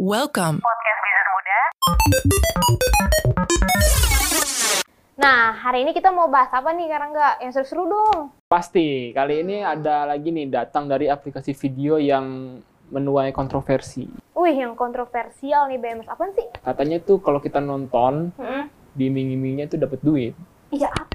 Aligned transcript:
Welcome. 0.00 0.64
podcast 0.64 1.00
bisnis 1.04 1.28
muda. 1.28 1.58
Nah, 5.20 5.52
hari 5.52 5.84
ini 5.84 5.92
kita 5.92 6.08
mau 6.08 6.24
bahas 6.32 6.48
apa 6.56 6.72
nih, 6.72 6.88
karena 6.88 7.06
nggak 7.12 7.34
yang 7.44 7.52
seru-seru 7.52 7.84
dong. 7.84 8.32
Pasti, 8.48 9.12
kali 9.12 9.44
ini 9.44 9.60
ada 9.60 10.08
lagi 10.08 10.32
nih 10.32 10.48
datang 10.48 10.88
dari 10.88 11.04
aplikasi 11.04 11.52
video 11.52 12.00
yang 12.00 12.56
menuai 12.88 13.28
kontroversi. 13.36 14.08
Wih, 14.32 14.56
yang 14.56 14.72
kontroversial 14.72 15.68
nih 15.68 15.76
BMS. 15.76 16.08
Apaan 16.08 16.32
sih? 16.32 16.48
Katanya 16.64 16.96
tuh 17.04 17.20
kalau 17.20 17.36
kita 17.36 17.60
nonton, 17.60 18.32
Hmm. 18.40 18.72
diiming-imingnya 18.96 19.68
tuh 19.68 19.84
dapat 19.84 20.00
duit. 20.00 20.32
Iya 20.72 20.88
apa? 20.88 21.09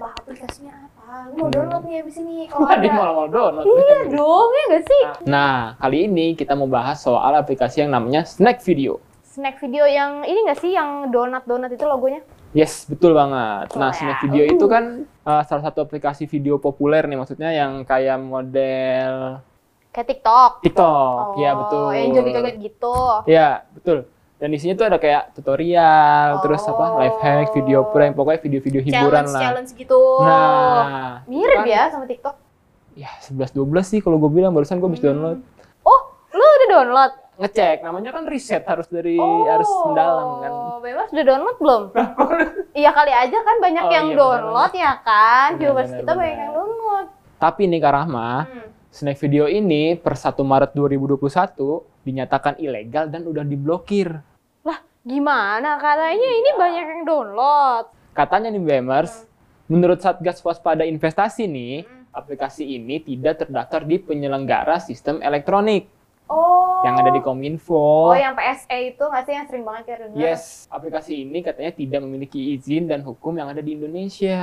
Lu 1.32 1.48
mau 1.48 1.50
download 1.50 1.84
nih 1.88 2.04
abis 2.04 2.16
ini. 2.20 2.46
Kalau 2.52 2.68
ada. 2.68 2.88
malah 2.92 3.14
mau 3.16 3.28
download. 3.32 3.66
Iya 3.66 4.00
dong, 4.12 4.50
ya 4.52 4.64
nggak 4.70 4.84
sih? 4.84 5.04
Nah, 5.28 5.80
kali 5.80 5.98
ini 6.06 6.36
kita 6.36 6.54
mau 6.54 6.68
bahas 6.68 7.00
soal 7.00 7.34
aplikasi 7.36 7.86
yang 7.86 7.92
namanya 7.94 8.28
Snack 8.28 8.60
Video. 8.64 9.00
Snack 9.24 9.60
video 9.60 9.84
yang 9.84 10.24
ini 10.24 10.48
nggak 10.48 10.60
sih, 10.64 10.72
yang 10.72 11.12
donat-donat 11.12 11.68
itu 11.68 11.84
logonya? 11.84 12.24
Yes, 12.56 12.88
betul 12.88 13.12
banget. 13.12 13.68
Nah. 13.76 13.92
Snack 13.92 14.24
Video 14.24 14.48
itu 14.48 14.64
kan 14.64 15.04
uh, 15.28 15.44
salah 15.44 15.64
satu 15.68 15.84
aplikasi 15.84 16.24
video 16.24 16.56
populer 16.56 17.04
nih, 17.04 17.20
maksudnya 17.20 17.52
yang 17.52 17.84
kayak 17.84 18.16
model 18.16 19.44
Kayak 19.92 20.08
TikTok. 20.12 20.52
TikTok. 20.60 21.40
Ya, 21.40 21.56
Oh, 21.56 21.60
betul. 21.64 21.88
Yang 21.96 22.10
joget-joget 22.20 22.56
gitu. 22.60 22.96
Ya, 23.32 23.64
betul. 23.72 23.98
Dan 24.36 24.52
di 24.52 24.60
sini 24.60 24.76
tuh 24.76 24.84
ada 24.86 24.98
kayak 24.98 25.32
tutorial, 25.32 26.44
terus 26.44 26.60
apa, 26.62 26.86
Oh. 26.86 27.00
life 27.00 27.20
hack, 27.20 27.48
video 27.52 27.88
prank, 27.88 28.14
pokoknya 28.14 28.40
video-video 28.42 28.82
hiburan 28.82 29.24
challenge, 29.24 29.32
lah. 29.32 29.42
challenge 29.42 29.72
gitu. 29.74 30.02
Nah, 30.20 31.24
Mirip 31.26 31.58
kan- 31.58 31.66
ya 31.66 31.84
sama 31.88 32.04
TikTok. 32.04 32.36
Ya, 32.94 33.12
11-12 33.22 33.56
sih 33.86 34.00
kalau 34.00 34.16
gue 34.18 34.28
bilang, 34.30 34.52
barusan 34.52 34.78
gue 34.78 34.88
bisa 34.90 35.08
Hmm. 35.08 35.12
download. 35.14 35.40
Oh, 35.82 36.00
lu 36.30 36.44
udah 36.44 36.68
download? 36.70 37.12
Ngecek, 37.38 37.78
namanya 37.82 38.12
kan 38.12 38.24
riset, 38.26 38.64
harus 38.64 38.88
dari, 38.88 39.16
harus 39.20 39.68
mendalam 39.86 40.40
kan. 40.40 40.52
Oh, 40.52 40.78
Bebas 40.80 41.08
udah 41.10 41.26
download 41.26 41.58
belum? 41.62 41.82
Iya 42.72 42.92
kali 42.92 43.12
aja 43.12 43.38
kan 43.40 43.56
banyak 43.58 43.84
Oh, 43.84 43.92
yang 43.94 44.06
iya, 44.06 44.16
download 44.18 44.72
ya 44.74 44.94
kan. 45.00 45.50
Viewers 45.56 45.92
kita 45.94 46.12
banyak 46.12 46.28
benar. 46.30 46.40
yang 46.42 46.52
download. 46.54 47.08
Tapi 47.36 47.62
nih 47.66 47.80
Kak 47.80 47.92
Rahma, 47.94 48.32
Hmm. 48.42 48.68
Snack 48.96 49.20
Video 49.20 49.44
ini 49.44 50.00
per 50.00 50.16
1 50.16 50.40
Maret 50.40 50.72
2021 50.72 51.20
dinyatakan 52.08 52.56
ilegal 52.56 53.12
dan 53.12 53.28
udah 53.28 53.44
diblokir. 53.44 54.08
Lah, 54.64 54.80
gimana? 55.04 55.76
Katanya 55.76 56.24
ini 56.24 56.52
banyak 56.56 56.86
yang 56.88 57.04
download. 57.04 57.92
Katanya 58.16 58.48
nih 58.48 58.64
BMers, 58.64 59.28
menurut 59.68 60.00
Satgas 60.00 60.40
Waspada 60.40 60.88
Investasi 60.88 61.44
nih, 61.44 61.84
Hmm. 61.84 62.08
aplikasi 62.16 62.64
ini 62.64 63.04
tidak 63.04 63.44
terdaftar 63.44 63.84
di 63.84 64.00
penyelenggara 64.00 64.80
sistem 64.80 65.20
elektronik 65.20 65.92
Oh. 66.32 66.80
yang 66.88 66.96
ada 66.96 67.12
di 67.12 67.20
Kominfo. 67.20 67.76
Oh, 67.76 68.16
yang 68.16 68.32
PSE 68.32 68.96
itu 68.96 69.04
nggak 69.04 69.24
sih 69.28 69.34
yang 69.36 69.46
sering 69.52 69.68
banget 69.68 69.84
kita 69.92 69.98
dengar? 70.08 70.24
Yes, 70.24 70.72
aplikasi 70.72 71.28
ini 71.28 71.44
katanya 71.44 71.76
tidak 71.76 72.00
memiliki 72.00 72.56
izin 72.56 72.88
dan 72.88 73.04
hukum 73.04 73.36
yang 73.36 73.52
ada 73.52 73.60
di 73.60 73.76
Indonesia. 73.76 74.40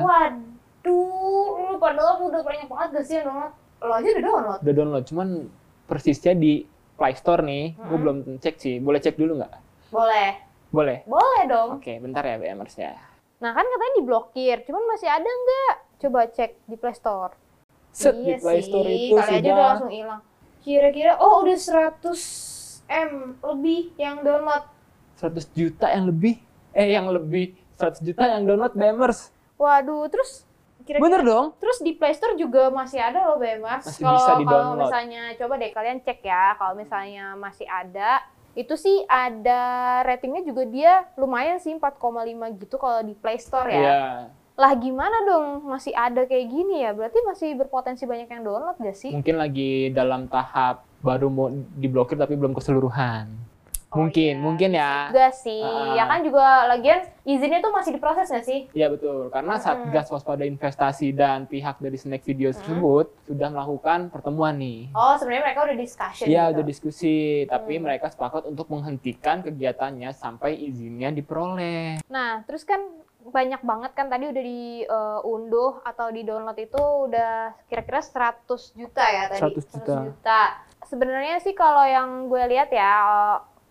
Waduh, 0.00 1.50
lu 1.66 1.76
padahal 1.82 2.22
udah 2.22 2.46
banyak 2.46 2.70
banget 2.70 2.88
gak 2.94 3.04
sih 3.04 3.16
yang 3.18 3.26
download? 3.34 3.65
Lo 3.82 3.92
aja 3.92 4.08
udah 4.08 4.24
download. 4.24 4.58
Udah 4.64 4.74
download, 4.74 5.04
cuman 5.04 5.28
persisnya 5.84 6.32
di 6.32 6.64
Play 6.96 7.12
Store 7.14 7.44
nih, 7.44 7.76
gue 7.76 7.84
Hmm. 7.92 8.02
belum 8.02 8.16
cek 8.40 8.56
sih. 8.56 8.80
Boleh 8.80 8.98
cek 8.98 9.20
dulu 9.20 9.36
nggak? 9.36 9.52
Boleh. 9.92 10.30
Boleh. 10.72 10.98
Boleh 11.04 11.42
dong. 11.44 11.78
Oke, 11.78 12.00
bentar 12.00 12.24
ya 12.24 12.40
BMers 12.40 12.74
ya. 12.74 12.96
Nah, 13.36 13.52
kan 13.52 13.62
katanya 13.62 13.94
diblokir. 14.00 14.64
Cuman 14.64 14.82
masih 14.88 15.12
ada 15.12 15.28
nggak? 15.28 15.74
Coba 16.00 16.24
cek 16.26 16.56
di 16.64 16.76
Play 16.76 16.96
Store. 16.96 17.36
Set 17.92 18.16
iya 18.16 18.36
di 18.36 18.42
Play 18.42 18.60
Store 18.64 18.88
sih, 18.88 18.96
itu 19.08 19.14
kali 19.14 19.28
aja 19.28 19.36
sudah 19.36 19.52
udah 19.52 19.66
langsung 19.68 19.92
hilang. 19.92 20.20
Kira-kira, 20.64 21.12
oh 21.20 21.44
udah 21.44 21.56
100 21.56 22.82
M 22.88 23.10
lebih 23.44 23.92
yang 23.96 24.24
download. 24.24 24.64
100 25.20 25.52
juta 25.52 25.92
yang 25.92 26.08
lebih. 26.08 26.40
Eh, 26.72 26.96
yang 26.96 27.12
lebih 27.12 27.52
100 27.76 28.00
juta 28.00 28.24
yang 28.24 28.48
download 28.48 28.72
BMers. 28.72 29.32
Waduh, 29.56 30.08
terus 30.08 30.45
kira-kira 30.86 31.02
Bener 31.02 31.22
dong? 31.26 31.46
Terus 31.58 31.78
di 31.82 31.92
Play 31.98 32.14
Store 32.14 32.38
juga 32.38 32.70
masih 32.70 33.02
ada 33.02 33.26
loh 33.26 33.36
BMS. 33.42 33.90
Masih 33.90 34.06
Kalau 34.06 34.46
kalau 34.46 34.72
misalnya 34.78 35.34
coba 35.34 35.58
deh 35.58 35.70
kalian 35.74 35.98
cek 36.00 36.22
ya, 36.22 36.54
kalau 36.54 36.78
misalnya 36.78 37.34
masih 37.34 37.66
ada, 37.66 38.22
itu 38.56 38.72
sih 38.78 39.04
ada 39.04 39.60
ratingnya 40.06 40.40
juga 40.46 40.64
dia 40.64 41.04
lumayan 41.20 41.60
sih 41.60 41.76
4,5 41.76 42.62
gitu 42.62 42.80
kalau 42.80 43.04
di 43.04 43.12
Play 43.12 43.36
Store 43.42 43.68
ya. 43.68 43.82
Iya. 43.82 44.02
Lah 44.56 44.72
gimana 44.72 45.20
dong 45.28 45.68
masih 45.68 45.92
ada 45.92 46.24
kayak 46.24 46.46
gini 46.48 46.80
ya? 46.80 46.96
Berarti 46.96 47.20
masih 47.28 47.52
berpotensi 47.60 48.08
banyak 48.08 48.32
yang 48.32 48.40
download 48.40 48.80
gak 48.80 48.96
sih? 48.96 49.12
Mungkin 49.12 49.36
lagi 49.36 49.92
dalam 49.92 50.32
tahap 50.32 50.88
baru 51.04 51.28
mau 51.28 51.52
diblokir 51.76 52.16
tapi 52.16 52.40
belum 52.40 52.56
keseluruhan. 52.56 53.28
Oh, 53.86 54.02
mungkin, 54.02 54.34
iya. 54.34 54.42
mungkin 54.42 54.70
ya. 54.74 54.92
Juga 55.14 55.30
sih. 55.30 55.62
Ah. 55.62 55.94
Ya 55.94 56.04
kan 56.10 56.20
juga 56.26 56.66
lagian 56.66 57.06
izinnya 57.22 57.62
tuh 57.62 57.70
masih 57.70 57.94
diproses 57.94 58.26
gak 58.28 58.42
sih? 58.42 58.66
Iya 58.74 58.90
betul, 58.90 59.30
karena 59.30 59.62
Satgas 59.62 60.10
Waspada 60.10 60.42
Investasi 60.42 61.14
dan 61.14 61.46
pihak 61.46 61.78
dari 61.78 61.94
Snack 61.94 62.26
Video 62.26 62.50
tersebut 62.50 63.14
sudah 63.30 63.48
melakukan 63.48 64.10
pertemuan 64.10 64.58
nih. 64.58 64.90
Oh, 64.90 65.14
sebenarnya 65.14 65.54
mereka 65.54 65.60
udah 65.70 65.76
discussion 65.78 66.26
Iya, 66.26 66.50
gitu. 66.50 66.52
udah 66.58 66.64
diskusi, 66.66 67.16
tapi 67.46 67.78
Hmm. 67.78 67.82
mereka 67.86 68.10
sepakat 68.10 68.50
untuk 68.50 68.66
menghentikan 68.68 69.46
kegiatannya 69.46 70.10
sampai 70.10 70.58
izinnya 70.58 71.14
diperoleh. 71.14 72.02
Nah, 72.10 72.42
terus 72.42 72.66
kan 72.66 72.82
banyak 73.26 73.58
banget 73.62 73.90
kan 73.94 74.06
tadi 74.06 74.30
udah 74.30 74.44
diunduh 74.44 75.72
atau 75.82 76.10
di-download 76.10 76.58
itu 76.58 76.78
udah 76.78 77.54
kira-kira 77.66 77.98
100 78.02 78.70
juta 78.74 79.02
ya 79.02 79.30
tadi. 79.30 79.42
100 79.42 79.66
juta. 80.10 80.40
Sebenarnya 80.86 81.42
sih 81.42 81.50
kalau 81.50 81.82
yang 81.82 82.30
gue 82.30 82.42
lihat 82.46 82.70
ya 82.70 82.94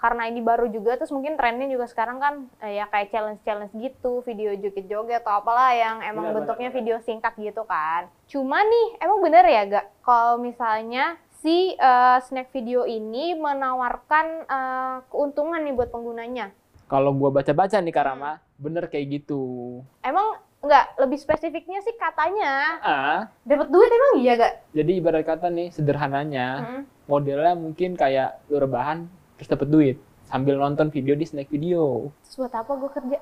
karena 0.05 0.29
ini 0.29 0.38
baru 0.38 0.69
juga 0.69 0.93
terus 0.93 1.09
mungkin 1.09 1.33
trennya 1.33 1.66
juga 1.66 1.89
sekarang 1.89 2.21
kan 2.21 2.33
eh, 2.61 2.77
ya 2.77 2.85
kayak 2.85 3.09
challenge-challenge 3.09 3.73
gitu, 3.73 4.21
video 4.21 4.53
joget-joget 4.53 5.25
atau 5.25 5.41
apalah 5.41 5.73
yang 5.73 5.97
emang 6.05 6.29
Benar, 6.29 6.45
bentuknya 6.45 6.69
benar, 6.69 6.77
video 6.77 6.95
singkat 7.01 7.33
gitu 7.35 7.66
kan. 7.66 8.05
Cuma 8.29 8.61
nih, 8.61 9.01
emang 9.01 9.25
bener 9.25 9.41
ya 9.44 9.61
gak 9.65 9.85
kalau 10.05 10.38
misalnya 10.38 11.17
si 11.41 11.73
eh, 11.73 12.17
snack 12.21 12.53
video 12.53 12.85
ini 12.85 13.33
menawarkan 13.33 14.25
eh, 14.45 14.95
keuntungan 15.09 15.65
nih 15.65 15.73
buat 15.73 15.89
penggunanya. 15.89 16.53
Kalau 16.85 17.09
gua 17.11 17.33
baca-baca 17.33 17.81
nih 17.81 17.89
Karama, 17.89 18.38
bener 18.61 18.85
kayak 18.85 19.09
gitu. 19.09 19.41
Emang 20.05 20.38
nggak 20.61 20.97
lebih 20.97 21.17
spesifiknya 21.17 21.77
sih 21.81 21.94
katanya 21.94 22.53
Ah, 22.81 23.19
dapat 23.41 23.69
duit 23.69 23.85
emang 23.85 24.13
iya 24.17 24.33
gak? 24.33 24.53
jadi 24.73 24.91
ibarat 24.97 25.21
kata 25.21 25.49
nih 25.49 25.69
sederhananya, 25.69 26.47
Hmm. 26.57 26.81
modelnya 27.05 27.53
mungkin 27.53 27.94
kayak 27.94 28.41
lu 28.49 28.57
rebahan 28.57 29.05
terus 29.35 29.47
dapat 29.47 29.68
duit 29.68 29.97
sambil 30.23 30.56
nonton 30.56 30.90
video 30.90 31.13
di 31.13 31.23
Snack 31.23 31.47
Video. 31.47 32.09
Terus 32.23 32.35
buat 32.40 32.53
apa 32.53 32.72
gue 32.73 32.90
kerja? 32.91 33.19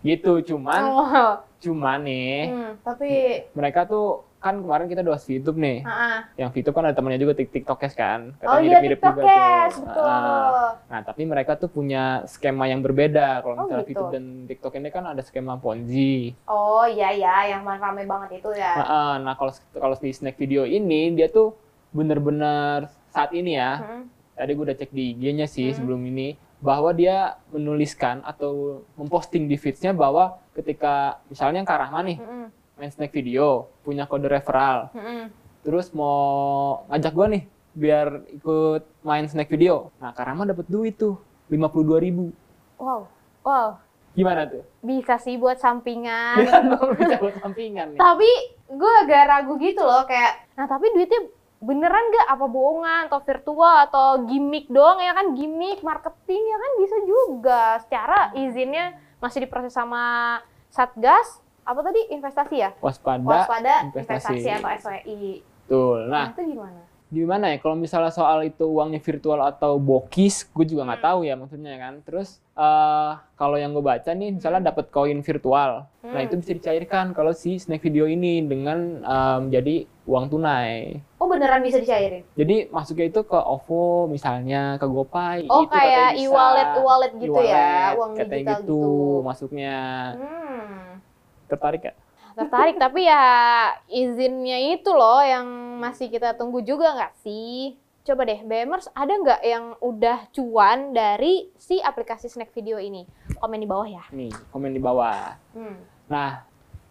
Gitu, 0.00 0.54
cuman 0.54 0.80
Oh, 0.86 1.34
cuman 1.58 1.98
nih 2.04 2.52
hmm, 2.52 2.72
tapi 2.80 3.10
mereka 3.52 3.82
tuh 3.84 4.22
kan 4.36 4.62
kemarin 4.62 4.86
kita 4.86 5.02
bahas 5.02 5.26
YouTube 5.26 5.58
nih. 5.58 5.82
ah, 5.82 5.90
ah. 5.90 6.18
Yang 6.38 6.62
YouTube 6.62 6.76
kan 6.78 6.84
ada 6.86 6.94
temennya 6.94 7.18
juga 7.18 7.34
Tik 7.34 7.50
TikTokers 7.50 7.94
kan. 7.98 8.30
oh 8.30 8.38
Katanya 8.38 8.62
iya 8.62 8.78
mirip-mirip 8.78 9.00
juga 9.02 9.22
TikTokers 9.26 9.74
betul. 9.82 10.06
Ah. 10.06 10.70
Nah, 10.86 11.00
tapi 11.02 11.22
mereka 11.26 11.52
tuh 11.58 11.66
punya 11.66 12.22
skema 12.24 12.70
yang 12.70 12.78
berbeda. 12.78 13.42
Kalau 13.42 13.54
Oh, 13.56 13.60
misalnya 13.66 13.82
gitu. 13.82 13.90
YouTube 13.90 14.12
dan 14.14 14.24
TikTok 14.46 14.72
ini 14.78 14.88
kan 14.88 15.04
ada 15.10 15.22
skema 15.26 15.58
Ponzi. 15.58 16.38
Oh 16.46 16.86
iya 16.86 17.10
ya, 17.10 17.36
yang 17.50 17.66
rame 17.66 18.06
banget 18.06 18.38
itu 18.38 18.50
ya. 18.54 18.78
Nah, 18.78 18.86
ah, 18.86 19.12
nah, 19.18 19.34
kalau 19.34 19.50
kalau 19.74 19.96
di 19.98 20.14
snack 20.14 20.38
video 20.38 20.62
ini 20.62 21.10
dia 21.10 21.26
tuh 21.26 21.56
bener-bener 21.90 22.86
saat 23.10 23.34
ini 23.34 23.58
ya. 23.58 23.82
Hmm. 23.82 24.04
Tadi 24.36 24.52
gue 24.52 24.64
udah 24.64 24.76
cek 24.76 24.90
di 24.90 25.10
IG-nya 25.10 25.44
sih 25.44 25.66
Hmm. 25.66 25.74
sebelum 25.74 26.00
ini 26.04 26.28
bahwa 26.58 26.92
dia 26.92 27.36
menuliskan 27.50 28.20
atau 28.22 28.84
memposting 28.94 29.44
di 29.44 29.56
feeds-nya 29.56 29.92
bahwa 29.92 30.36
ketika 30.52 31.20
misalnya 31.26 31.60
Kak 31.62 31.78
Rahma 31.78 32.00
nih 32.02 32.16
Hmm. 32.16 32.48
main 32.74 32.88
snack 32.88 33.10
video 33.10 33.68
punya 33.80 34.04
kode 34.04 34.24
referral 34.26 34.88
Hmm. 34.90 35.32
terus 35.60 35.88
mau 35.90 36.20
ngajak 36.86 37.12
gue 37.12 37.26
nih 37.30 37.42
biar 37.74 38.06
ikut 38.30 38.82
main 39.02 39.24
snack 39.24 39.48
video. 39.48 39.92
Nah, 39.96 40.08
Kak 40.10 40.24
Rahma 40.24 40.44
dapat 40.44 40.64
duit 40.66 40.94
tuh 40.94 41.20
52.000 41.46 41.96
ribu. 41.98 42.32
Wow, 42.76 43.04
wow. 43.42 43.76
Gimana 44.12 44.48
tuh? 44.48 44.64
Bisa 44.80 45.16
sih 45.16 45.36
buat 45.36 45.56
sampingan. 45.56 46.40
Bisa 46.96 47.16
buat 47.18 47.36
sampingan 47.36 47.92
nih. 47.92 47.98
tapi 47.98 48.30
gue 48.66 48.92
agak 48.98 49.22
ragu 49.26 49.54
gitu 49.56 49.80
loh 49.80 50.02
kayak, 50.02 50.48
nah 50.52 50.64
tapi 50.64 50.88
duitnya 50.90 51.28
beneran 51.58 52.04
gak 52.12 52.26
apa 52.30 52.46
bohongan? 52.46 53.02
Atau 53.08 53.20
virtual? 53.22 53.74
Atau 53.84 54.06
gimmick 54.24 54.68
doang? 54.68 54.98
Ya 54.98 55.12
kan 55.12 55.32
gimmick 55.32 55.80
marketing 55.80 56.42
ya 56.42 56.56
kan 56.56 56.70
bisa 56.78 56.96
juga. 57.02 57.62
Secara 57.82 58.18
izinnya 58.34 58.84
masih 59.18 59.44
diproses 59.44 59.72
sama 59.72 60.38
satgas. 60.68 61.40
Apa 61.62 61.82
tadi? 61.82 61.98
Investasi 62.14 62.56
ya? 62.56 62.70
Waspada, 62.78 63.26
waspada 63.26 63.74
investasi. 63.84 64.38
investasi 64.38 64.48
atau 64.54 64.70
SWI 64.70 65.32
Betul. 65.66 65.98
nah 66.06 66.30
Nah, 66.30 66.30
itu 66.30 66.42
gimana? 66.54 66.80
gimana 67.06 67.44
ya? 67.50 67.58
Kalau 67.58 67.74
misalnya 67.74 68.10
soal 68.10 68.42
itu 68.42 68.62
uangnya 68.66 68.98
virtual 68.98 69.42
atau 69.42 69.78
bokis 69.78 70.46
gue 70.46 70.62
juga 70.62 70.86
nggak 70.86 71.02
tahu 71.02 71.26
ya 71.26 71.34
maksudnya 71.34 71.74
kan. 71.74 72.06
Terus 72.06 72.38
eh 72.54 73.12
kalau 73.34 73.58
yang 73.58 73.74
gue 73.74 73.82
baca 73.82 74.10
nih 74.10 74.30
misalnya 74.30 74.70
dapat 74.70 74.94
koin 74.94 75.18
virtual. 75.22 75.90
Nah 76.06 76.14
Hmm. 76.14 76.22
itu 76.22 76.34
bisa 76.38 76.52
dicairkan 76.54 77.14
kalau 77.14 77.34
si 77.34 77.58
snack 77.58 77.82
video 77.82 78.06
ini 78.06 78.46
dengan 78.46 79.02
em, 79.02 79.42
jadi 79.50 79.90
uang 80.06 80.30
tunai 80.30 81.02
Oh 81.18 81.26
beneran 81.26 81.60
bisa 81.60 81.76
dicairin? 81.76 82.22
jadi 82.32 82.70
masuknya 82.70 83.10
itu 83.10 83.20
ke 83.22 83.34
OVO 83.34 84.06
misalnya 84.06 84.78
ke 84.78 84.86
GoPay 84.86 85.50
Oh 85.50 85.62
itu 85.62 85.74
kayak 85.74 86.14
e-wallet 86.16 86.68
e-wallet 86.78 87.12
gitu 87.18 87.40
ya, 87.40 87.58
E-wallet, 87.92 87.98
uang 87.98 88.10
katanya 88.14 88.38
digital 88.38 88.60
gitu, 88.62 88.78
gitu. 88.78 88.96
masuknya 89.20 89.76
Hmm. 90.14 91.02
tertarik 91.46 91.82
ya 91.84 91.94
Tertarik 92.36 92.76
tapi 92.76 93.00
ya 93.02 93.24
izinnya 93.88 94.60
itu 94.60 94.92
loh 94.92 95.24
yang 95.24 95.48
masih 95.80 96.06
kita 96.06 96.36
tunggu 96.36 96.60
juga 96.60 96.92
nggak 96.92 97.14
sih? 97.18 97.80
Coba 98.04 98.22
deh, 98.22 98.38
BMers 98.38 98.92
ada 98.92 99.08
nggak 99.10 99.40
yang 99.40 99.64
udah 99.80 100.28
cuan 100.30 100.92
dari 100.92 101.48
si 101.56 101.80
aplikasi 101.80 102.28
snack 102.28 102.52
video 102.52 102.76
ini? 102.76 103.08
Komen 103.40 103.56
di 103.56 103.64
bawah 103.64 103.88
ya. 103.88 104.04
nih 104.12 104.28
komen 104.52 104.70
di 104.70 104.78
bawah 104.78 105.32
Hmm. 105.56 105.80
nah 106.06 106.44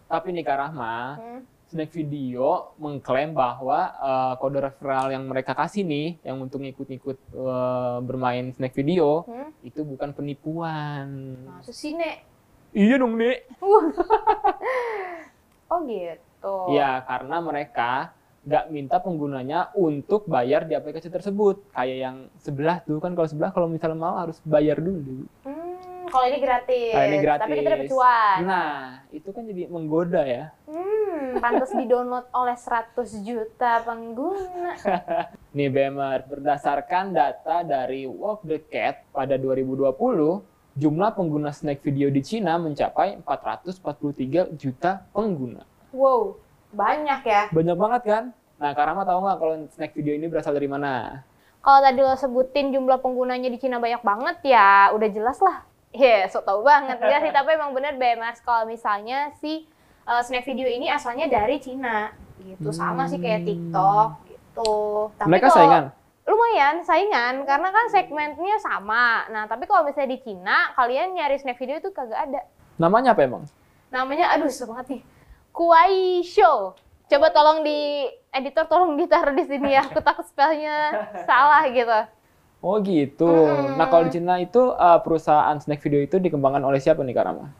tapi 0.04 0.34
nih 0.34 0.42
Kak 0.42 0.58
Rahma 0.58 1.14
Hmm. 1.14 1.40
Snack 1.66 1.90
Video 1.90 2.70
mengklaim 2.78 3.34
bahwa 3.34 3.78
eh, 3.92 4.32
kode 4.38 4.62
referral 4.62 5.10
yang 5.10 5.26
mereka 5.26 5.50
kasih 5.52 5.82
nih, 5.82 6.18
yang 6.22 6.38
untuk 6.38 6.62
ngikut-ngikut 6.62 7.18
eh, 7.34 7.98
bermain 8.02 8.54
Snack 8.54 8.72
Video, 8.72 9.26
Hmm. 9.26 9.50
itu 9.62 9.82
bukan 9.82 10.10
penipuan. 10.12 11.34
Masa 11.42 11.74
sih, 11.74 11.92
Nek? 11.92 12.22
Iya 12.70 12.98
dong, 12.98 13.18
Nek. 13.18 13.38
Oh 15.66 15.82
gitu. 15.82 16.56
Iya, 16.70 17.02
karena 17.02 17.42
mereka 17.42 18.14
nggak 18.46 18.64
minta 18.70 19.02
penggunanya 19.02 19.74
untuk 19.74 20.22
bayar 20.30 20.62
di 20.62 20.78
aplikasi 20.78 21.10
tersebut. 21.10 21.58
Kayak 21.74 21.98
yang 21.98 22.16
sebelah 22.38 22.78
tuh, 22.86 23.02
kan 23.02 23.18
kalau 23.18 23.26
sebelah 23.26 23.50
kalau 23.50 23.66
misalnya 23.66 23.98
mau 23.98 24.14
harus 24.14 24.38
bayar 24.46 24.78
dulu. 24.78 25.26
Hmm, 25.42 25.55
kalau 26.16 26.26
ini 26.32 26.38
gratis. 26.40 26.92
Kalau 26.96 27.06
ini 27.06 27.18
gratis. 27.20 27.42
Tapi 27.44 27.54
kita 27.60 27.70
dapat 27.76 27.88
cuan. 27.92 28.38
Nah, 28.48 28.74
itu 29.12 29.28
kan 29.28 29.42
jadi 29.44 29.62
menggoda 29.68 30.22
ya. 30.24 30.44
Hmm, 30.64 31.36
pantas 31.44 31.70
di-download 31.76 32.26
oleh 32.32 32.56
100 32.56 33.20
juta 33.20 33.70
pengguna. 33.84 34.72
Nih 35.56 35.68
BMR, 35.68 36.24
berdasarkan 36.24 37.12
data 37.12 37.60
dari 37.60 38.08
Walk 38.08 38.48
the 38.48 38.60
Cat 38.64 39.04
pada 39.12 39.36
2020, 39.36 39.92
jumlah 40.76 41.10
pengguna 41.12 41.52
snack 41.52 41.84
video 41.84 42.08
di 42.08 42.24
Cina 42.24 42.56
mencapai 42.56 43.20
443 43.20 44.56
juta 44.56 45.04
pengguna. 45.12 45.64
Wow, 45.92 46.40
banyak 46.72 47.20
ya. 47.24 47.42
Banyak 47.52 47.76
banget 47.76 48.02
kan? 48.08 48.24
Nah, 48.56 48.72
Karama 48.72 49.04
tahu 49.04 49.20
nggak 49.20 49.38
kalau 49.40 49.54
snack 49.76 49.92
video 49.92 50.16
ini 50.16 50.32
berasal 50.32 50.56
dari 50.56 50.68
mana? 50.68 51.24
Kalau 51.60 51.82
tadi 51.82 51.98
lo 51.98 52.14
sebutin 52.14 52.70
jumlah 52.70 53.02
penggunanya 53.02 53.50
di 53.50 53.58
Cina 53.58 53.82
banyak 53.82 54.00
banget 54.00 54.36
ya, 54.54 54.94
udah 54.94 55.08
jelas 55.10 55.42
lah. 55.42 55.66
Ya, 55.96 56.28
so 56.28 56.44
tau 56.44 56.60
banget 56.60 57.00
ya 57.00 57.24
sih. 57.24 57.32
Tapi 57.36 57.56
emang 57.56 57.72
bener 57.72 57.96
BMS 57.96 58.44
kalau 58.44 58.68
misalnya 58.68 59.32
si 59.40 59.64
uh, 60.04 60.20
snack 60.20 60.44
video 60.44 60.68
ini 60.68 60.92
asalnya 60.92 61.24
dari 61.24 61.56
Cina 61.56 62.12
gitu. 62.36 62.68
Sama 62.68 63.08
sih 63.08 63.16
kayak 63.16 63.48
TikTok 63.48 64.08
gitu. 64.28 64.74
Tapi 65.16 65.28
Mereka 65.32 65.48
kalau- 65.48 65.56
saingan? 65.56 65.84
Lumayan 66.26 66.82
saingan 66.82 67.46
karena 67.46 67.70
kan 67.70 67.86
segmennya 67.86 68.58
sama. 68.58 69.30
Nah, 69.30 69.46
tapi 69.46 69.62
kalau 69.64 69.86
misalnya 69.86 70.10
di 70.10 70.20
Cina, 70.26 70.74
kalian 70.74 71.14
nyari 71.14 71.38
snack 71.38 71.54
video 71.54 71.78
itu 71.78 71.94
kagak 71.94 72.18
ada. 72.18 72.42
Namanya 72.82 73.14
apa 73.14 73.22
emang? 73.22 73.46
Namanya 73.94 74.34
aduh 74.34 74.50
susah 74.50 74.74
banget 74.74 74.86
nih. 74.98 75.02
Kuai 75.54 76.26
Show. 76.26 76.74
Coba 77.06 77.30
tolong 77.30 77.62
di 77.62 78.10
editor 78.34 78.66
tolong 78.66 78.98
ditaruh 78.98 79.38
di 79.38 79.46
sini 79.46 79.78
ya. 79.78 79.86
Aku 79.86 80.02
takut 80.02 80.26
spellnya 80.26 81.06
salah 81.22 81.62
gitu. 81.70 81.94
Oh 82.64 82.80
gitu. 82.80 83.28
Mm-mm. 83.28 83.76
Nah 83.76 83.86
kalau 83.86 84.08
di 84.08 84.16
Cina 84.16 84.40
itu 84.40 84.72
uh, 84.74 84.98
perusahaan 85.04 85.56
snack 85.60 85.80
video 85.84 86.00
itu 86.00 86.16
dikembangkan 86.16 86.64
oleh 86.64 86.80
siapa 86.80 87.04
nih 87.04 87.14
Karama? 87.14 87.52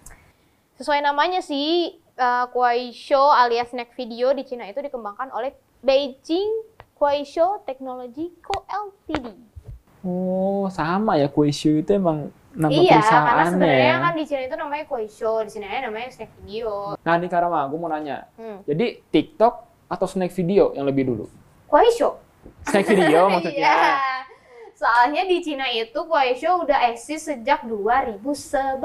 Sesuai 0.76 1.00
namanya 1.04 1.40
sih, 1.40 1.96
uh, 2.16 2.48
Kuai 2.52 2.92
Show 2.92 3.32
alias 3.32 3.72
snack 3.72 3.92
video 3.96 4.32
di 4.32 4.44
Cina 4.44 4.68
itu 4.68 4.80
dikembangkan 4.80 5.32
oleh 5.32 5.52
Beijing 5.84 6.64
Kuai 6.96 7.28
Show 7.28 7.60
Technology 7.68 8.32
Co 8.40 8.64
Ltd. 8.64 9.36
Oh 10.06 10.70
sama 10.70 11.18
ya 11.18 11.26
Kuishu 11.26 11.82
itu 11.82 11.90
emang 11.98 12.30
nama 12.56 12.72
iya, 12.72 12.78
karena 12.78 13.02
perusahaannya 13.04 13.46
sebenarnya 13.52 13.90
ya. 13.90 13.96
kan 14.00 14.12
di 14.16 14.24
Cina 14.24 14.42
itu 14.48 14.56
namanya 14.56 14.84
Kuai 14.88 15.06
Show, 15.12 15.36
di 15.44 15.50
sini 15.52 15.66
aja 15.68 15.80
namanya 15.86 16.08
snack 16.08 16.32
video. 16.40 16.96
Nah 16.96 17.14
nih 17.20 17.28
Karama, 17.28 17.68
aku 17.68 17.74
mau 17.76 17.90
nanya. 17.92 18.24
Hmm. 18.40 18.64
Jadi 18.64 19.04
TikTok 19.12 19.54
atau 19.92 20.06
snack 20.08 20.32
video 20.32 20.72
yang 20.72 20.88
lebih 20.88 21.04
dulu? 21.10 21.28
Kuai 21.68 21.92
Show. 21.92 22.16
Snack 22.64 22.88
video 22.88 23.26
maksudnya. 23.34 23.60
Iya. 23.60 24.15
Soalnya 24.76 25.24
di 25.24 25.40
Cina 25.40 25.64
itu 25.66 25.96
Kuai 26.04 26.36
Show 26.36 26.60
udah 26.60 26.92
eksis 26.92 27.24
sejak 27.24 27.64
2011 27.64 28.76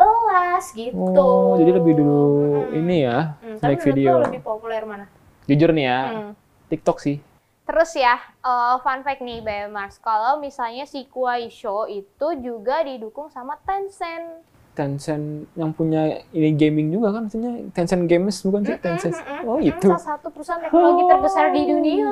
gitu. 0.72 0.96
Oh, 1.14 1.60
jadi 1.60 1.72
lebih 1.76 1.94
dulu 1.94 2.24
Hmm. 2.64 2.80
ini 2.80 3.04
ya, 3.04 3.36
Hmm, 3.38 3.60
menurut 3.60 3.84
video. 3.84 4.12
lebih 4.24 4.40
populer 4.40 4.88
mana? 4.88 5.06
Jujur 5.46 5.76
nih 5.76 5.86
ya, 5.86 6.00
Hmm. 6.08 6.32
TikTok 6.72 6.98
sih. 6.98 7.20
Terus 7.62 7.92
ya, 7.94 8.16
eh, 8.24 8.76
fun 8.80 9.04
fact 9.04 9.20
nih 9.20 9.44
BMars, 9.44 10.00
kalau 10.00 10.40
misalnya 10.40 10.88
si 10.88 11.04
Kuai 11.06 11.52
Show 11.52 11.84
itu 11.86 12.28
juga 12.40 12.82
didukung 12.82 13.28
sama 13.28 13.60
Tencent. 13.60 14.48
Tencent 14.72 15.52
yang 15.54 15.76
punya 15.76 16.24
ini 16.32 16.56
gaming 16.56 16.88
juga 16.90 17.12
kan 17.12 17.28
maksudnya 17.28 17.68
Tencent 17.70 18.08
Games 18.08 18.40
bukan 18.40 18.64
sih 18.64 18.80
Tencent. 18.80 19.20
Oh 19.44 19.60
itu. 19.60 19.92
Salah 19.92 20.16
satu 20.16 20.32
perusahaan 20.32 20.64
teknologi 20.64 21.04
terbesar 21.06 21.52
di 21.52 21.68
dunia. 21.68 22.08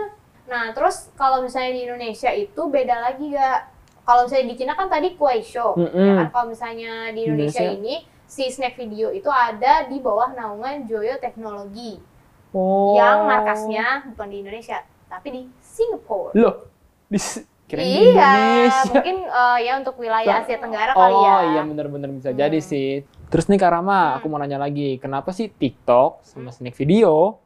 Nah, 0.50 0.74
terus 0.74 1.13
kalau 1.13 1.40
misalnya 1.40 1.72
di 1.72 1.81
Indonesia 1.86 2.34
itu 2.34 2.62
beda 2.66 2.96
lagi 3.00 3.30
gak? 3.30 3.60
Kalau 4.01 4.25
misalnya 4.25 4.48
di 4.50 4.56
Cina 4.57 4.74
kan 4.74 4.90
tadi 4.90 5.13
Kuai 5.13 5.46
Show, 5.46 5.78
Mm-mm. 5.78 5.94
ya 5.94 6.13
kan? 6.18 6.28
Kalau 6.34 6.46
misalnya 6.50 7.13
di 7.13 7.22
Indonesia, 7.24 7.62
Indonesia. 7.62 7.78
ini 7.78 7.96
si 8.25 8.50
snack 8.50 8.74
video 8.74 9.10
itu 9.10 9.30
ada 9.30 9.86
di 9.86 9.98
bawah 9.98 10.34
naungan 10.34 10.86
Joyo 10.86 11.18
Teknologi 11.18 12.01
Oh. 12.50 12.98
yang 12.98 13.30
markasnya 13.30 14.10
bukan 14.10 14.28
di 14.28 14.42
Indonesia, 14.42 14.81
tapi 15.06 15.28
di 15.30 15.42
Singapura. 15.62 16.34
Loh, 16.34 16.66
di 17.06 17.22
di 17.69 17.78
iya, 17.78 18.10
Indonesia. 18.10 18.90
mungkin 18.90 19.18
eh, 19.22 19.57
ya 19.62 19.74
untuk 19.78 19.96
wilayah 20.01 20.42
Asia 20.42 20.57
Tenggara 20.57 20.92
Oh 20.92 21.06
kali 21.06 21.13
ya. 21.13 21.38
iya 21.46 21.62
bener-bener 21.62 22.10
bisa 22.10 22.34
Hmm. 22.34 22.42
jadi 22.42 22.57
sih. 22.57 23.06
Terus 23.30 23.46
nih 23.46 23.62
Kak 23.62 23.69
Rama, 23.69 23.94
Hmm. 23.94 24.16
aku 24.18 24.25
mau 24.25 24.42
nanya 24.42 24.57
lagi, 24.57 24.98
kenapa 24.98 25.30
sih 25.30 25.46
TikTok 25.46 26.25
sama 26.25 26.50
Snack 26.50 26.74
Video 26.74 27.38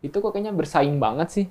itu 0.00 0.12
kok 0.12 0.28
kayaknya 0.28 0.52
bersaing 0.52 1.00
banget 1.00 1.28
sih? 1.32 1.46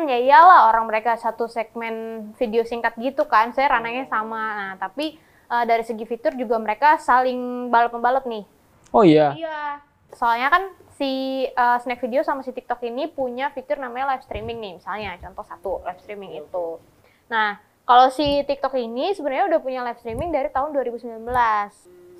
Hmm, 0.00 0.08
ya 0.08 0.16
iyalah 0.16 0.72
orang 0.72 0.88
mereka 0.88 1.12
satu 1.20 1.44
segmen 1.44 2.24
video 2.40 2.64
singkat 2.64 2.96
gitu 2.96 3.28
kan, 3.28 3.52
saya 3.52 3.68
ranahnya 3.76 4.08
sama. 4.08 4.40
Nah, 4.40 4.72
tapi 4.80 5.20
eh, 5.52 5.64
dari 5.68 5.84
segi 5.84 6.08
fitur 6.08 6.32
juga 6.40 6.56
mereka 6.56 6.96
saling 6.96 7.68
balap-balap 7.68 8.24
nih. 8.24 8.48
Oh 8.96 9.04
iya, 9.04 9.36
Iya. 9.36 9.84
Soalnya 10.16 10.48
kan 10.48 10.62
si 10.96 11.44
eh, 11.44 11.78
Snack 11.84 12.00
Video 12.00 12.24
sama 12.24 12.40
si 12.40 12.56
TikTok 12.56 12.80
ini 12.88 13.12
punya 13.12 13.52
fitur 13.52 13.76
namanya 13.76 14.16
live 14.16 14.24
streaming 14.24 14.56
nih, 14.64 14.72
misalnya 14.80 15.20
contoh 15.20 15.44
satu 15.44 15.84
live 15.84 16.00
streaming 16.00 16.32
itu. 16.40 16.80
Nah, 17.28 17.60
kalau 17.84 18.08
si 18.08 18.40
TikTok 18.48 18.80
ini 18.80 19.12
sebenarnya 19.12 19.52
udah 19.52 19.60
punya 19.60 19.84
live 19.84 20.00
streaming 20.00 20.32
dari 20.32 20.48
tahun 20.48 20.72
2019. 20.80 21.28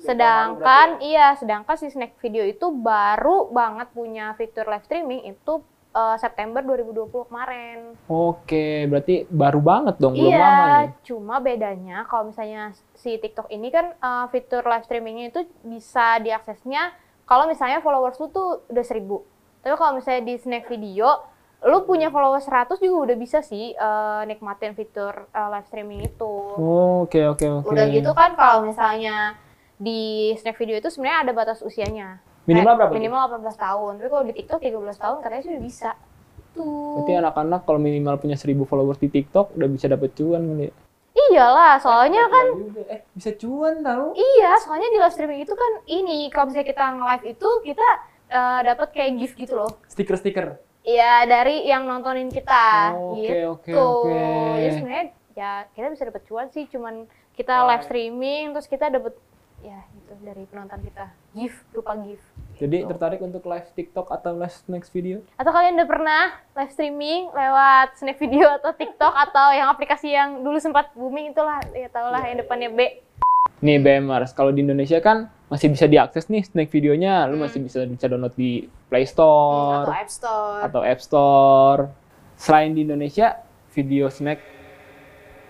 Sedangkan 0.05 1.01
iya, 1.01 1.33
sedangkan 1.33 1.81
si 1.81 1.89
Snack 1.89 2.13
Video 2.21 2.45
itu 2.45 2.69
baru 2.69 3.49
banget 3.49 3.89
punya 3.89 4.37
fitur 4.37 4.69
live 4.69 4.85
streaming 4.85 5.25
itu 5.25 5.65
eh, 5.91 6.17
September 6.17 6.61
2020 6.63 7.29
kemarin. 7.29 7.77
oke, 8.07 8.67
berarti 8.87 9.27
baru 9.27 9.59
banget 9.59 9.95
dong, 9.99 10.15
belum 10.15 10.31
iya, 10.31 10.39
lama 10.39 10.65
nih. 10.65 10.87
cuma 11.03 11.35
bedanya 11.43 11.97
kalau 12.07 12.31
misalnya 12.31 12.71
si 12.95 13.19
TikTok 13.19 13.51
ini 13.51 13.67
kan 13.69 13.93
eh, 13.95 14.25
fitur 14.31 14.63
live 14.63 14.87
streamingnya 14.87 15.25
itu 15.31 15.41
bisa 15.63 16.19
diaksesnya 16.23 16.95
kalau 17.31 17.47
misalnya 17.47 17.79
followers 17.79 18.19
lu 18.19 18.27
tuh 18.27 18.67
udah 18.67 18.83
seribu. 18.83 19.23
Tapi 19.63 19.75
kalau 19.77 19.95
misalnya 19.95 20.25
di 20.25 20.35
Snack 20.35 20.67
Video, 20.67 21.31
lu 21.61 21.85
punya 21.85 22.09
followers 22.09 22.49
100 22.49 22.81
juga 22.81 22.97
udah 23.07 23.17
bisa 23.17 23.39
sih 23.45 23.71
eh, 23.71 24.21
nikmatin 24.27 24.73
fitur 24.73 25.29
eh, 25.29 25.49
live 25.53 25.67
streaming 25.69 26.01
itu. 26.11 26.33
Oh, 26.57 27.05
Oke 27.05 27.23
oke 27.23 27.45
oke. 27.61 27.71
Udah 27.71 27.85
gitu 27.87 28.11
kan 28.17 28.33
kalau 28.33 28.65
misalnya 28.65 29.37
di 29.77 30.33
Snack 30.41 30.57
Video 30.57 30.75
itu 30.81 30.89
sebenarnya 30.89 31.29
ada 31.29 31.31
batas 31.31 31.61
usianya. 31.61 32.19
Minimal 32.43 32.73
Eh, 32.73 32.77
berapa? 32.77 32.91
Minimal 32.91 33.21
18 33.37 33.55
tahun. 33.55 33.91
Tapi 33.97 34.09
kalau 34.09 34.23
di 34.23 34.33
TikTok 34.33 34.59
13 34.59 34.97
tahun 34.97 35.17
katanya 35.19 35.41
sih 35.41 35.51
udah 35.51 35.63
bisa. 35.63 35.89
Tuh. 36.51 36.95
Berarti 36.97 37.13
anak-anak 37.15 37.61
kalau 37.63 37.79
minimal 37.79 38.15
punya 38.17 38.35
1000 38.35 38.65
followers 38.65 38.97
di 38.97 39.07
TikTok 39.07 39.55
udah 39.55 39.67
bisa 39.67 39.85
dapet 39.85 40.11
cuan 40.13 40.43
kali. 40.45 40.63
ya? 40.63 40.73
Iyalah, 41.11 41.75
soalnya 41.77 42.23
kan 42.25 42.45
Juga. 42.57 42.81
Eh, 42.89 42.99
bisa 43.11 43.31
cuan 43.33 43.79
tau? 43.81 44.11
Iya, 44.13 44.51
soalnya 44.57 44.87
di 44.87 44.97
live 44.97 45.11
streaming 45.11 45.41
itu 45.41 45.53
kan 45.53 45.71
ini 45.85 46.27
kalau 46.27 46.47
misalnya 46.47 46.67
kita 46.67 46.83
nge-live 46.89 47.25
itu 47.29 47.49
kita 47.63 47.87
eh, 48.29 48.59
dapat 48.65 48.87
kayak 48.89 49.11
gift 49.17 49.35
gitu 49.37 49.53
loh. 49.55 49.71
Stiker-stiker. 49.85 50.55
Iya, 50.81 51.23
dari 51.25 51.61
yang 51.63 51.83
nontonin 51.83 52.27
kita 52.27 52.95
Oke, 52.95 53.21
gitu. 53.21 53.53
oke, 53.53 53.71
oke. 53.71 54.23
Jadi 54.57 54.71
sebenarnya 54.73 55.05
ya 55.31 55.51
kita 55.69 55.87
bisa 55.89 56.03
dapat 56.05 56.23
cuan 56.25 56.47
sih, 56.47 56.65
cuman 56.65 57.05
kita 57.31 57.53
Oh. 57.53 57.67
live 57.67 57.83
streaming 57.83 58.51
terus 58.51 58.65
kita 58.65 58.87
dapat 58.87 59.13
ya 59.61 59.79
gitu 59.87 60.13
dari 60.19 60.43
penonton 60.43 60.81
kita 60.81 61.05
gift 61.31 61.61
berupa 61.69 61.93
gift. 61.97 62.25
Jadi 62.57 62.77
Gitu. 62.77 62.89
tertarik 62.89 63.19
untuk 63.19 63.41
live 63.43 63.69
TikTok 63.71 64.07
atau 64.07 64.33
live 64.33 64.53
next 64.67 64.89
video? 64.89 65.21
Atau 65.35 65.49
kalian 65.49 65.73
udah 65.75 65.87
pernah 65.87 66.23
live 66.51 66.69
streaming 66.69 67.29
lewat 67.29 67.95
snack 67.95 68.17
video 68.17 68.49
atau 68.51 68.69
TikTok 68.71 69.09
atau 69.09 69.47
yang 69.49 69.67
aplikasi 69.67 70.09
yang 70.09 70.41
dulu 70.41 70.57
sempat 70.57 70.89
booming 70.91 71.31
itulah 71.31 71.61
ya 71.71 71.87
tau 71.87 72.07
lah 72.07 72.21
yang 72.21 72.37
depannya 72.37 72.69
B. 72.69 73.01
Nih 73.61 73.77
BMers, 73.77 74.33
kalau 74.33 74.49
di 74.49 74.61
Indonesia 74.61 74.97
kan 74.97 75.29
masih 75.45 75.69
bisa 75.69 75.85
diakses 75.85 76.25
nih 76.27 76.41
snack 76.41 76.67
videonya. 76.67 77.25
Lu 77.25 77.37
Hmm. 77.37 77.45
masih 77.45 77.61
bisa 77.61 77.85
bisa 77.85 78.05
download 78.05 78.33
di 78.33 78.65
Play 78.87 79.05
atau 79.05 79.13
Store 79.13 79.85
App 79.91 80.09
Store. 80.09 80.59
atau 80.65 80.81
App 80.81 80.99
Store. 80.99 81.81
Selain 82.35 82.73
di 82.73 82.81
Indonesia, 82.81 83.37
video 83.69 84.09
snack 84.09 84.41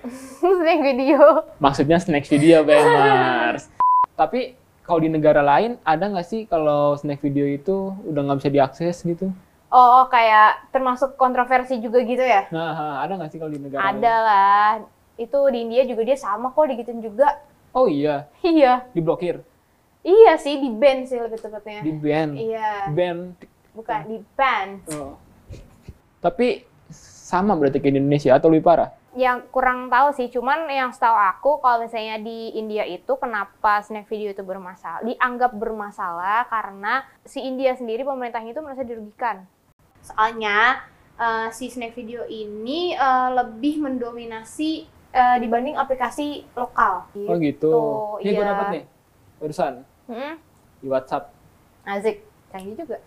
snack 0.34 0.80
video. 0.82 1.48
maksudnya 1.58 1.98
snack 1.98 2.25
video 2.25 2.63
BMers. 2.63 3.72
Tapi 4.15 4.53
kalau 4.82 5.00
di 5.00 5.10
negara 5.10 5.39
lain 5.41 5.77
ada 5.82 6.10
nggak 6.10 6.27
sih 6.27 6.41
kalau 6.46 6.98
snack 6.98 7.22
video 7.22 7.46
itu 7.46 7.96
udah 8.06 8.22
nggak 8.27 8.38
bisa 8.44 8.51
diakses 8.51 8.96
gitu? 9.01 9.32
Oh, 9.72 10.03
kayak 10.12 10.68
termasuk 10.75 11.15
kontroversi 11.15 11.80
juga 11.80 12.03
gitu 12.03 12.20
ya? 12.20 12.44
Nah, 12.51 13.00
ada 13.00 13.15
nggak 13.15 13.32
sih 13.32 13.39
kalau 13.39 13.56
di 13.56 13.60
negara 13.62 13.80
Ada 13.88 14.15
lah. 14.20 14.68
Itu 15.15 15.48
di 15.48 15.63
India 15.63 15.88
juga 15.88 16.03
dia 16.03 16.18
sama 16.20 16.51
kok 16.51 16.68
digituin 16.68 17.00
juga. 17.00 17.39
lain? 17.39 17.50
Oh 17.72 17.88
iya, 17.88 18.27
Iya. 18.44 18.84
diblokir, 18.91 19.39
Iya 20.03 20.36
sih, 20.36 20.60
di 20.60 20.68
ban 20.75 21.08
sih 21.08 21.15
lebih 21.15 21.39
tepatnya. 21.39 21.80
di 21.80 21.94
ban, 21.96 22.30
Iya, 22.36 22.91
ban. 22.91 23.32
bukan 23.72 24.00
di 24.12 24.18
ban. 24.36 24.84
Oh. 24.91 25.15
Tapi 26.20 26.68
sama 26.91 27.56
berarti 27.56 27.80
kayak 27.80 27.96
di 27.96 28.00
Indonesia 28.03 28.36
atau 28.36 28.51
lebih 28.51 28.65
parah? 28.65 28.91
Yang 29.12 29.51
kurang 29.51 29.91
tahu 29.91 30.15
sih, 30.15 30.32
cuman 30.32 30.72
yang 30.72 30.96
setahu 30.96 31.20
aku 31.20 31.60
kalau 31.60 31.84
misalnya 31.84 32.15
di 32.24 32.56
India 32.56 32.88
itu 32.88 33.12
kenapa 33.20 33.84
snack 33.84 34.08
video 34.08 34.32
itu 34.32 34.39
bermasalah, 34.39 35.03
dianggap 35.03 35.51
bermasalah 35.51 36.48
karena 36.48 37.03
si 37.27 37.44
India 37.44 37.75
sendiri 37.75 38.08
pemerintahnya 38.08 38.56
itu 38.56 38.63
merasa 38.63 38.88
dirugikan. 38.88 39.44
Soalnya 40.00 40.88
eh, 41.20 41.51
si 41.51 41.68
snack 41.68 41.91
video 41.91 42.24
ini 42.24 42.96
eh, 42.96 43.30
lebih 43.36 43.84
mendominasi 43.84 44.88
eh, 45.12 45.38
dibanding 45.44 45.75
aplikasi 45.75 46.48
lokal. 46.56 47.12
Oh 47.27 47.36
gitu. 47.36 47.75
Ini 48.24 48.32
gue 48.32 48.46
iya. 48.48 48.51
dapat 48.56 48.65
nih, 48.80 48.84
barusan 49.44 49.74
Mm-mm. 50.08 50.34
di 50.80 50.88
WhatsApp. 50.88 51.36
Azik, 51.84 52.24
canggih 52.48 52.80
juga. 52.80 53.03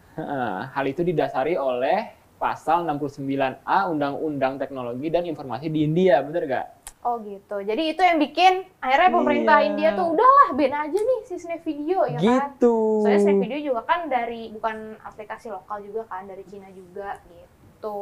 Hal 0.68 0.84
itu 0.84 1.00
didasari 1.00 1.56
oleh 1.56 2.12
pasal 2.36 2.84
69A 2.84 3.58
Undang-Undang 3.88 4.58
Teknologi 4.58 5.08
dan 5.08 5.24
Informasi 5.24 5.68
di 5.68 5.86
India, 5.86 6.20
bener 6.20 6.44
gak? 6.44 6.66
Oh 7.04 7.20
gitu. 7.20 7.60
Jadi 7.60 7.92
itu 7.92 8.00
yang 8.00 8.16
bikin 8.16 8.64
akhirnya 8.80 9.10
pemerintah 9.12 9.60
Iya. 9.60 9.68
India 9.68 9.88
tuh 9.92 10.16
udahlah 10.16 10.48
ban 10.56 10.72
aja 10.88 10.98
nih 10.98 11.18
si 11.28 11.36
snack 11.36 11.60
video 11.60 12.08
ya 12.08 12.16
kan. 12.16 12.24
gitu. 12.24 13.04
Soalnya 13.04 13.20
snack 13.20 13.40
video 13.44 13.58
juga 13.60 13.80
kan 13.84 14.08
dari 14.08 14.48
bukan 14.48 14.96
aplikasi 15.04 15.52
lokal 15.52 15.84
juga 15.84 16.08
kan 16.08 16.24
dari 16.24 16.40
Cina 16.48 16.72
juga 16.72 17.20
gitu. 17.28 18.00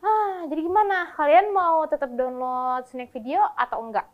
Ah, 0.00 0.46
jadi 0.46 0.60
gimana? 0.62 1.12
Kalian 1.12 1.50
mau 1.50 1.82
tetap 1.84 2.14
download 2.14 2.86
snack 2.86 3.10
video 3.10 3.42
atau 3.52 3.82
enggak? 3.82 4.06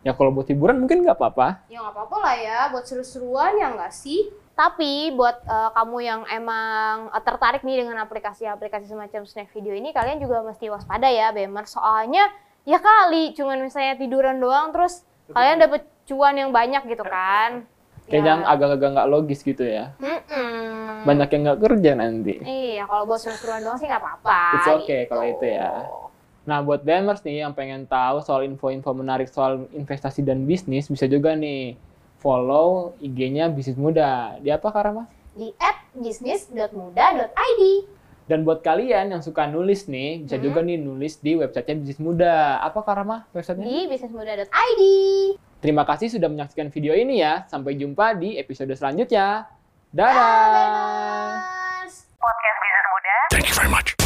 Ya 0.00 0.16
kalau 0.16 0.32
buat 0.32 0.48
hiburan 0.48 0.80
mungkin 0.80 1.04
nggak 1.04 1.12
apa-apa. 1.14 1.68
Ya 1.68 1.84
nggak 1.84 1.92
apa-apa 1.92 2.16
lah 2.24 2.34
ya, 2.34 2.58
buat 2.72 2.88
seru-seruan 2.88 3.52
ya 3.60 3.68
nggak 3.68 3.92
sih? 3.92 4.32
Tapi 4.60 5.16
buat 5.16 5.40
eh, 5.48 5.70
kamu 5.72 5.96
yang 6.04 6.20
emang 6.28 7.08
eh, 7.08 7.22
tertarik 7.24 7.64
nih 7.64 7.80
dengan 7.80 8.04
aplikasi-aplikasi 8.04 8.92
semacam 8.92 9.24
snack 9.24 9.48
video 9.56 9.72
ini, 9.72 9.96
kalian 9.96 10.20
juga 10.20 10.44
mesti 10.44 10.68
waspada 10.68 11.08
ya, 11.08 11.32
Bemer. 11.32 11.64
Soalnya 11.64 12.28
ya 12.68 12.76
kali 12.76 13.32
cuman 13.32 13.64
misalnya 13.64 13.96
tiduran 13.96 14.36
doang, 14.36 14.68
terus 14.68 15.00
kalian 15.32 15.64
dapet 15.64 15.88
cuan 16.04 16.36
yang 16.36 16.52
banyak 16.52 16.84
gitu 16.92 17.00
kan? 17.08 17.64
Kayak 18.04 18.20
Ya. 18.20 18.28
yang 18.34 18.40
agak-agak 18.44 18.88
nggak 19.00 19.08
logis 19.08 19.40
gitu 19.40 19.64
ya. 19.64 19.96
Mm-mm. 19.96 21.08
Banyak 21.08 21.28
yang 21.30 21.42
nggak 21.46 21.60
kerja 21.62 21.90
nanti. 21.96 22.34
Iya, 22.42 22.84
kalau 22.84 23.08
buat 23.08 23.22
seru-seruan 23.22 23.64
doang 23.64 23.78
sih 23.80 23.88
nggak 23.88 24.02
apa-apa. 24.02 24.40
It's 24.60 24.68
okay 24.68 25.00
kalau 25.08 25.24
itu 25.24 25.46
ya. 25.46 25.88
Nah, 26.44 26.58
buat 26.60 26.82
Bemers 26.82 27.22
nih 27.22 27.46
yang 27.46 27.54
pengen 27.54 27.86
tahu 27.86 28.20
soal 28.20 28.42
info-info 28.44 28.90
menarik 28.92 29.30
soal 29.30 29.70
investasi 29.72 30.20
dan 30.26 30.44
bisnis, 30.44 30.90
bisa 30.90 31.06
juga 31.06 31.32
nih 31.38 31.78
follow 32.20 32.92
IG-nya 33.00 33.48
Bisnis 33.48 33.74
Muda. 33.74 34.36
Di 34.38 34.52
apa, 34.52 34.68
Karama? 34.68 35.08
Di 35.32 35.50
@bisnis.muda.id. 35.96 37.62
Dan 38.24 38.46
buat 38.46 38.62
kalian 38.62 39.10
yang 39.10 39.22
suka 39.24 39.50
nulis 39.50 39.90
nih, 39.90 40.22
bisa 40.22 40.38
Hmm. 40.38 40.44
juga 40.44 40.62
nih 40.62 40.78
nulis 40.78 41.18
di 41.18 41.34
websitenya 41.34 41.82
Bisnis 41.82 41.98
Muda. 41.98 42.62
Apa, 42.62 42.84
Karama, 42.84 43.26
websitenya? 43.32 43.66
Di 43.66 43.78
bisnismuda.id. 43.90 44.82
Terima 45.58 45.82
kasih 45.82 46.08
sudah 46.08 46.30
menyaksikan 46.30 46.70
video 46.70 46.94
ini 46.94 47.18
ya. 47.18 47.42
Sampai 47.44 47.74
jumpa 47.74 48.14
di 48.14 48.38
episode 48.38 48.70
selanjutnya. 48.72 49.50
Dadah! 49.90 50.14
Bye, 50.14 51.82
Bemers. 51.82 52.06
Thank 53.32 53.48
you 53.48 53.54
very 53.56 53.68
much. 53.68 53.96